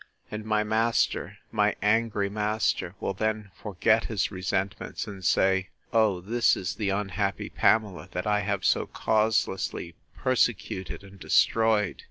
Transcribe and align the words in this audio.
—And 0.31 0.45
my 0.45 0.63
master, 0.63 1.37
my 1.51 1.75
angry 1.79 2.27
master, 2.27 2.95
will 2.99 3.13
then 3.13 3.51
forget 3.53 4.05
his 4.05 4.31
resentments, 4.31 5.05
and 5.05 5.23
say, 5.23 5.69
O, 5.93 6.21
this 6.21 6.57
is 6.57 6.73
the 6.73 6.89
unhappy 6.89 7.49
Pamela! 7.51 8.09
that 8.13 8.25
I 8.25 8.39
have 8.39 8.65
so 8.65 8.87
causelessly 8.87 9.93
persecuted 10.15 11.03
and 11.03 11.19
destroyed! 11.19 11.97